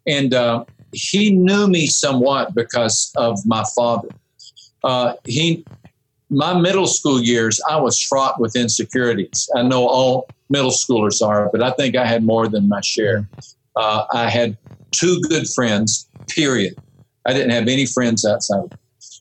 [0.07, 4.09] and uh, he knew me somewhat because of my father.
[4.85, 5.65] uh, he,
[6.31, 9.49] my middle school years, I was fraught with insecurities.
[9.55, 13.29] I know all middle schoolers are, but I think I had more than my share.
[13.75, 14.57] Uh, I had
[14.93, 16.77] two good friends, period.
[17.27, 18.71] I didn't have any friends outside.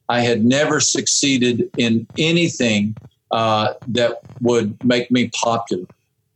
[0.07, 2.95] I had never succeeded in anything
[3.35, 5.85] uh, that would make me popular.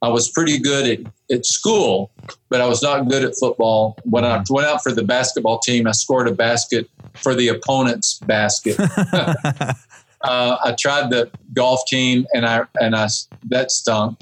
[0.01, 2.11] I was pretty good at, at school,
[2.49, 3.97] but I was not good at football.
[4.03, 8.19] When I went out for the basketball team, I scored a basket for the opponent's
[8.19, 8.77] basket.
[9.11, 9.75] uh,
[10.23, 13.07] I tried the golf team, and I and I
[13.45, 14.19] that stunk.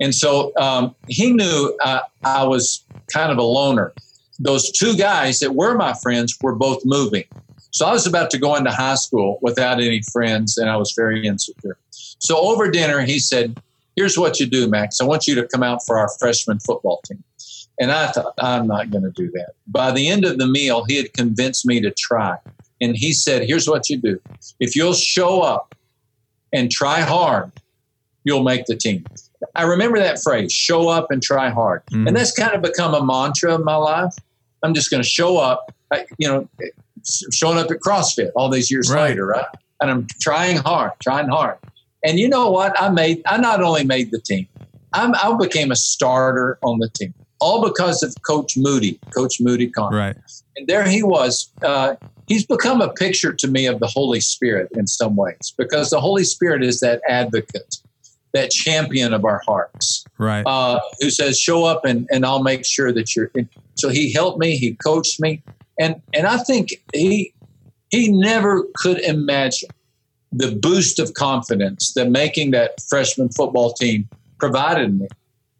[0.00, 3.92] And so um, he knew I, I was kind of a loner.
[4.38, 7.24] Those two guys that were my friends were both moving.
[7.72, 10.92] So I was about to go into high school without any friends, and I was
[10.92, 11.76] very insecure.
[12.18, 13.60] So over dinner, he said,
[13.96, 15.00] Here's what you do, Max.
[15.00, 17.22] I want you to come out for our freshman football team.
[17.78, 19.52] And I thought, I'm not going to do that.
[19.68, 22.36] By the end of the meal, he had convinced me to try.
[22.80, 24.20] And he said, Here's what you do
[24.60, 25.74] if you'll show up
[26.52, 27.52] and try hard,
[28.24, 29.04] you'll make the team.
[29.54, 31.84] I remember that phrase show up and try hard.
[31.86, 32.08] Mm.
[32.08, 34.14] And that's kind of become a mantra in my life.
[34.62, 35.74] I'm just going to show up,
[36.18, 36.48] you know,
[37.32, 39.10] showing up at CrossFit all these years right.
[39.10, 39.44] later, right?
[39.80, 41.58] And I'm trying hard, trying hard.
[42.04, 42.80] And you know what?
[42.80, 43.22] I made.
[43.26, 44.46] I not only made the team,
[44.92, 49.70] I'm, I became a starter on the team, all because of Coach Moody, Coach Moody
[49.70, 49.96] Connor.
[49.96, 50.16] Right.
[50.56, 51.50] And there he was.
[51.62, 51.96] Uh,
[52.28, 56.00] he's become a picture to me of the Holy Spirit in some ways, because the
[56.00, 57.76] Holy Spirit is that advocate,
[58.34, 60.04] that champion of our hearts.
[60.18, 60.44] Right.
[60.46, 63.48] Uh, who says, "Show up, and and I'll make sure that you're." In.
[63.76, 64.56] So he helped me.
[64.56, 65.42] He coached me,
[65.80, 67.32] and and I think he
[67.88, 69.70] he never could imagine
[70.36, 74.08] the boost of confidence that making that freshman football team
[74.38, 75.08] provided me.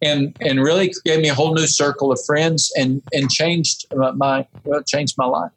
[0.02, 4.46] And and really gave me a whole new circle of friends and and changed my
[4.64, 5.52] well, changed my life.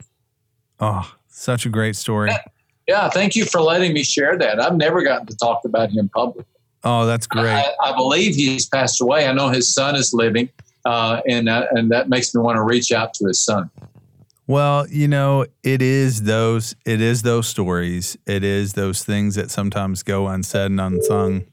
[0.79, 2.29] Oh such a great story.
[2.29, 2.37] Yeah,
[2.87, 4.61] yeah, thank you for letting me share that.
[4.61, 6.45] I've never gotten to talk about him publicly.
[6.85, 7.51] Oh that's great.
[7.51, 9.27] I, I believe he's passed away.
[9.27, 10.49] I know his son is living
[10.85, 13.69] uh, and uh, and that makes me want to reach out to his son
[14.47, 18.17] well, you know, it is those it is those stories.
[18.25, 21.45] It is those things that sometimes go unsaid and unsung.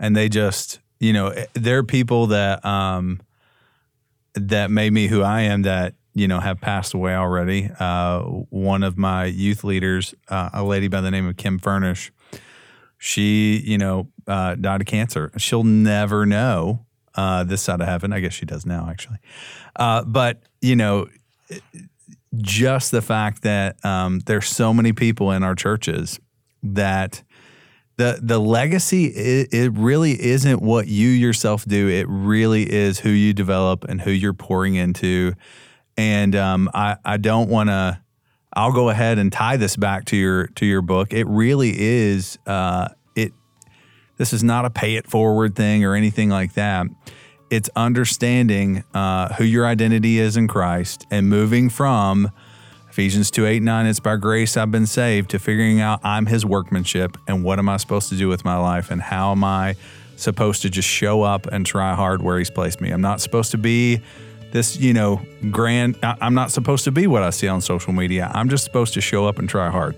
[0.00, 3.20] And they just, you know, eh, there are people that um
[4.34, 7.70] that made me who I am that, you know, have passed away already.
[7.78, 12.10] Uh one of my youth leaders, uh, a lady by the name of Kim Furnish,
[12.96, 15.30] she, you know, uh, died of cancer.
[15.36, 18.14] She'll never know uh, this side of heaven.
[18.14, 19.18] I guess she does now, actually.
[19.76, 21.08] Uh, but, you know,
[22.36, 26.20] just the fact that um, there's so many people in our churches
[26.62, 27.22] that
[27.96, 31.88] the the legacy it, it, really isn't what you yourself do.
[31.88, 35.34] It really is who you develop and who you're pouring into.
[35.96, 38.00] And um, I I don't want to.
[38.56, 41.12] I'll go ahead and tie this back to your to your book.
[41.12, 42.38] It really is.
[42.46, 43.32] Uh, it.
[44.16, 46.86] This is not a pay it forward thing or anything like that
[47.54, 52.32] it's understanding uh, who your identity is in Christ and moving from
[52.90, 56.44] Ephesians 2 8 9, it's by grace I've been saved, to figuring out I'm his
[56.44, 59.76] workmanship and what am I supposed to do with my life and how am I
[60.16, 62.90] supposed to just show up and try hard where he's placed me.
[62.90, 64.00] I'm not supposed to be
[64.50, 68.30] this, you know, grand, I'm not supposed to be what I see on social media.
[68.34, 69.96] I'm just supposed to show up and try hard.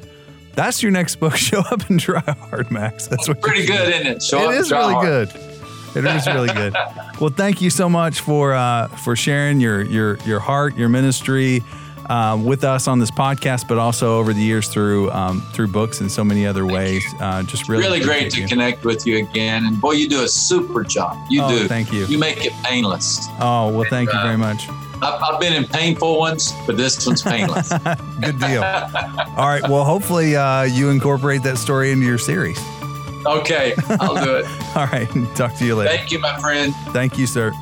[0.54, 1.36] That's your next book.
[1.36, 3.07] Show up and try hard, Max.
[3.07, 4.22] That's what pretty good, isn't it?
[4.22, 5.30] Show it is really hard.
[5.30, 5.55] good.
[5.97, 6.74] It is really good.
[7.20, 11.62] well, thank you so much for uh, for sharing your your your heart, your ministry.
[12.09, 16.01] Uh, with us on this podcast, but also over the years through um, through books
[16.01, 17.05] and so many other ways.
[17.18, 18.47] Uh, just really, really great to you.
[18.47, 19.66] connect with you again.
[19.66, 21.18] And boy, you do a super job.
[21.28, 21.66] You oh, do.
[21.66, 22.07] Thank you.
[22.07, 23.26] You make it painless.
[23.40, 24.68] Oh well, thank and, you very uh, much.
[25.03, 27.68] I've, I've, been in painful ones, but this one's painless.
[28.20, 28.62] Good deal.
[28.62, 29.68] All right.
[29.68, 32.57] Well, hopefully uh, you incorporate that story into your series.
[33.26, 34.46] Okay, I'll do it.
[34.76, 35.08] All right.
[35.34, 35.90] Talk to you later.
[35.96, 36.74] Thank you, my friend.
[36.92, 37.52] Thank you, sir.